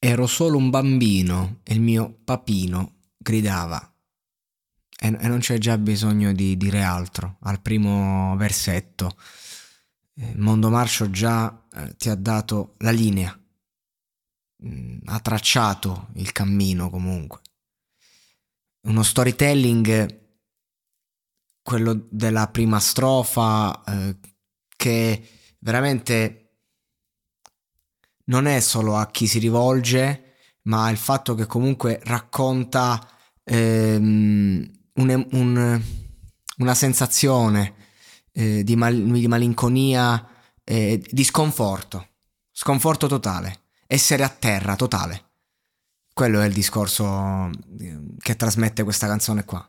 [0.00, 3.80] Ero solo un bambino e il mio papino gridava.
[5.00, 7.38] E, e non c'è già bisogno di dire altro.
[7.42, 9.16] Al primo versetto,
[10.14, 13.36] eh, Mondo Marcio già eh, ti ha dato la linea.
[14.64, 17.40] Mm, ha tracciato il cammino comunque.
[18.82, 20.26] Uno storytelling,
[21.62, 24.16] quello della prima strofa, eh,
[24.76, 26.47] che veramente
[28.28, 33.06] non è solo a chi si rivolge, ma il fatto che comunque racconta
[33.44, 35.82] ehm, un, un,
[36.58, 37.74] una sensazione
[38.32, 40.26] eh, di, mal, di, malinconia,
[40.64, 42.08] eh, di sconforto,
[42.52, 45.24] sconforto totale, essere a terra totale.
[46.12, 49.66] Quello è il discorso ehm, che trasmette questa canzone qua.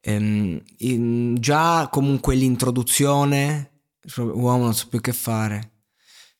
[0.00, 3.70] Ehm, in, già comunque l'introduzione,
[4.16, 5.73] uomo non so più che fare,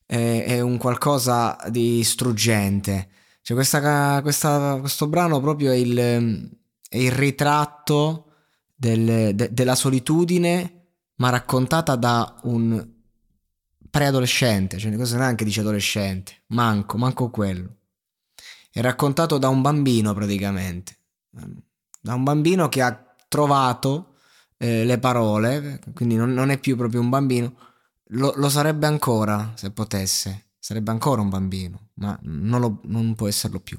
[0.06, 3.08] è, è un qualcosa di struggente.
[3.42, 6.50] Cioè questa, questa, questo brano proprio è il,
[6.88, 8.32] è il ritratto
[8.74, 12.92] del, de, della solitudine, ma raccontata da un
[13.94, 17.76] preadolescente, cioè cosa neanche dice adolescente, manco, manco quello.
[18.70, 20.96] È raccontato da un bambino praticamente,
[22.00, 24.14] da un bambino che ha trovato
[24.56, 27.54] eh, le parole, quindi non, non, è più proprio un bambino,
[28.08, 33.28] lo, lo, sarebbe ancora se potesse, sarebbe ancora un bambino, ma non, lo, non può
[33.28, 33.78] esserlo più.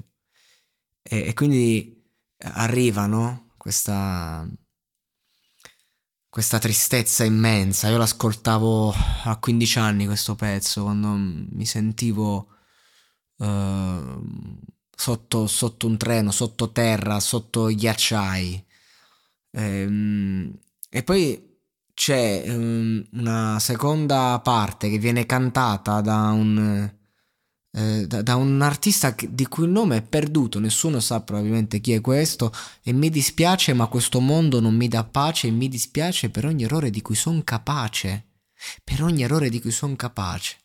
[1.02, 2.04] E, e quindi
[2.38, 3.52] arriva, no?
[3.56, 4.46] Questa,
[6.28, 7.88] questa tristezza immensa.
[7.88, 8.92] Io l'ascoltavo
[9.24, 12.48] a 15 anni questo pezzo, quando mi sentivo
[13.36, 14.58] uh,
[14.94, 18.66] sotto, sotto, un treno, sottoterra, sotto ghiacciai.
[19.50, 20.58] E, ehm,
[20.90, 21.55] e poi
[21.96, 26.92] c'è um, una seconda parte che viene cantata da un,
[27.72, 31.92] eh, da, da, un artista di cui il nome è perduto, nessuno sa probabilmente chi
[31.92, 32.52] è questo
[32.82, 36.64] e mi dispiace ma questo mondo non mi dà pace e mi dispiace per ogni
[36.64, 38.26] errore di cui sono capace,
[38.84, 40.56] per ogni errore di cui sono capace.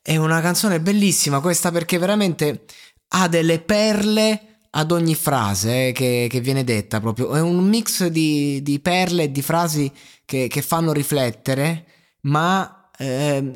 [0.00, 2.64] È una canzone bellissima questa perché veramente
[3.08, 7.34] ha delle perle ad ogni frase eh, che, che, viene detta proprio.
[7.34, 9.90] È un mix di, di perle e di frasi
[10.24, 11.86] che, che fanno riflettere,
[12.22, 13.52] ma eh,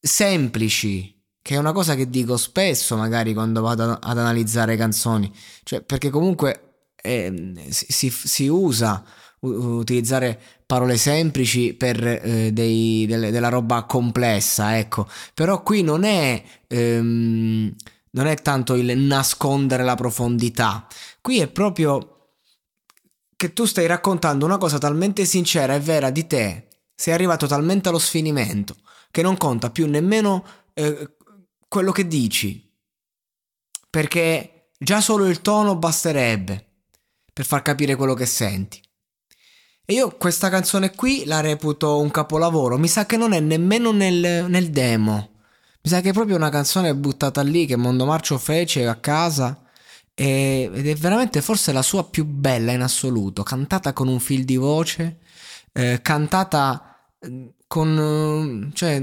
[0.00, 5.32] semplici, che è una cosa che dico spesso magari quando vado ad analizzare canzoni,
[5.62, 9.04] cioè perché comunque eh, si, si, usa
[9.40, 16.42] utilizzare parole semplici per eh, dei, delle, della roba complessa, ecco, però qui non è...
[16.68, 17.74] Ehm,
[18.16, 20.86] non è tanto il nascondere la profondità,
[21.20, 22.30] qui è proprio
[23.36, 27.90] che tu stai raccontando una cosa talmente sincera e vera di te, sei arrivato talmente
[27.90, 28.76] allo sfinimento
[29.10, 31.16] che non conta più nemmeno eh,
[31.68, 32.70] quello che dici,
[33.88, 36.66] perché già solo il tono basterebbe
[37.32, 38.80] per far capire quello che senti.
[39.84, 43.92] E io questa canzone qui la reputo un capolavoro, mi sa che non è nemmeno
[43.92, 45.35] nel, nel demo.
[45.86, 49.62] Mi sa che è proprio una canzone buttata lì che Mondo Marcio fece a casa
[50.14, 54.44] e, ed è veramente forse la sua più bella in assoluto, cantata con un fil
[54.44, 55.20] di voce,
[55.72, 58.72] eh, cantata mm, con...
[58.74, 59.00] cioè...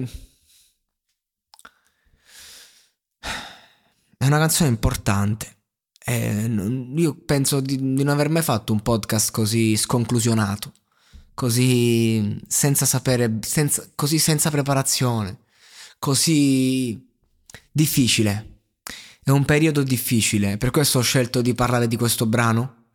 [4.17, 5.55] è una canzone importante.
[6.03, 6.49] Eh,
[6.97, 10.73] io penso di, di, non aver mai fatto un podcast così sconclusionato,
[11.33, 15.42] così senza sapere, senza, così senza preparazione,
[16.03, 17.01] così
[17.71, 18.63] difficile.
[19.23, 22.87] È un periodo difficile, per questo ho scelto di parlare di questo brano,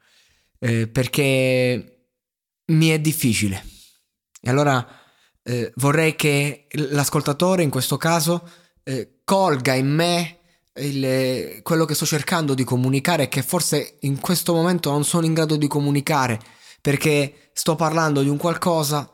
[0.58, 2.10] eh, perché
[2.66, 3.64] mi è difficile.
[4.42, 4.86] E allora
[5.42, 8.46] eh, vorrei che l'ascoltatore, in questo caso,
[8.82, 10.40] eh, colga in me
[10.74, 15.32] il, quello che sto cercando di comunicare che forse in questo momento non sono in
[15.32, 16.38] grado di comunicare
[16.82, 19.10] perché sto parlando di un qualcosa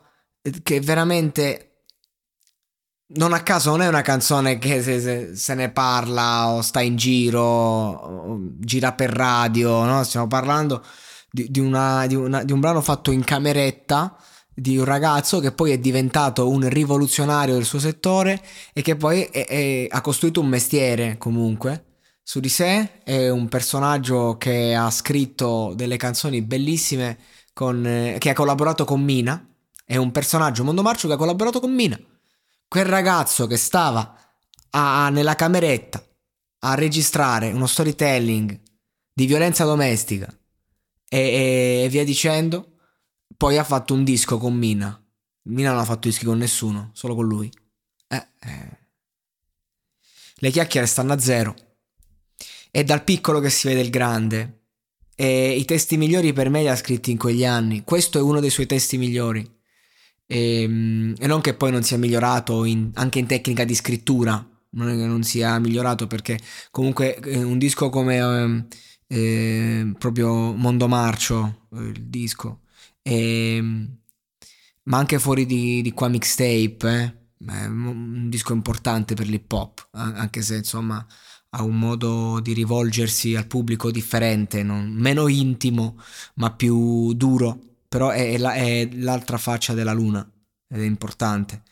[0.63, 1.74] che veramente
[3.07, 6.81] non a caso non è una canzone che se, se, se ne parla o sta
[6.81, 10.03] in giro, o gira per radio, no?
[10.03, 10.83] Stiamo parlando
[11.29, 14.17] di, di, una, di, una, di un brano fatto in cameretta
[14.57, 18.41] di un ragazzo che poi è diventato un rivoluzionario del suo settore
[18.73, 23.47] e che poi è, è, ha costruito un mestiere comunque su di sé, è un
[23.49, 27.19] personaggio che ha scritto delle canzoni bellissime
[27.53, 29.47] con, eh, che ha collaborato con Mina,
[29.85, 31.99] è un personaggio Mondo Marcio che ha collaborato con Mina.
[32.67, 34.17] Quel ragazzo che stava
[34.71, 36.05] a, nella cameretta
[36.59, 38.59] a registrare uno storytelling
[39.13, 40.27] di violenza domestica
[41.07, 42.75] e, e via dicendo
[43.37, 44.99] poi ha fatto un disco con Mina.
[45.43, 47.51] Mina non ha fatto dischi con nessuno, solo con lui.
[48.07, 48.77] Eh, eh.
[50.35, 51.55] Le chiacchiere stanno a zero.
[52.71, 54.61] È dal piccolo che si vede il grande.
[55.15, 57.83] E i testi migliori per me li ha scritti in quegli anni.
[57.83, 59.49] Questo è uno dei suoi testi migliori.
[60.27, 64.45] E, ehm, e non che poi non sia migliorato in, anche in tecnica di scrittura.
[64.71, 66.39] Non è che non sia migliorato perché
[66.71, 68.65] comunque eh, un disco come eh,
[69.07, 72.61] eh, proprio Mondo Marcio, eh, il disco,
[73.01, 73.97] e, ehm,
[74.83, 77.65] ma anche fuori di, di qua mixtape, eh?
[77.67, 81.05] un disco importante per l'hip hop, anche se insomma
[81.49, 85.97] ha un modo di rivolgersi al pubblico differente, non, meno intimo,
[86.35, 90.29] ma più duro, però è, la, è l'altra faccia della luna
[90.67, 91.63] ed è importante.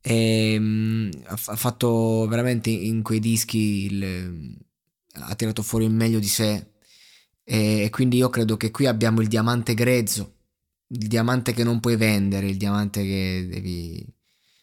[0.00, 4.58] E, um, ha fatto veramente in quei dischi il,
[5.12, 6.72] ha tirato fuori il meglio di sé
[7.44, 10.38] e quindi io credo che qui abbiamo il diamante grezzo
[10.88, 14.04] il diamante che non puoi vendere, il diamante che devi,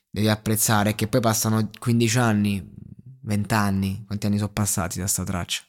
[0.10, 2.74] devi apprezzare, che poi passano 15 anni,
[3.22, 5.64] 20 anni, quanti anni sono passati da sta traccia?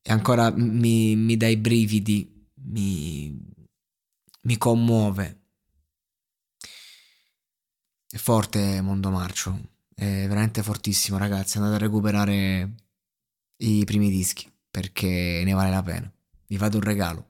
[0.00, 3.36] E ancora mi, mi dà i brividi, mi,
[4.48, 5.42] mi commuove.
[8.10, 9.60] È forte Mondo Marcio,
[9.94, 12.74] è veramente fortissimo ragazzi, andate a recuperare
[13.58, 16.10] i primi dischi perché ne vale la pena.
[16.46, 17.27] Vi fate un regalo.